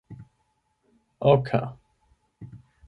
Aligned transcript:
oka 1.31 1.61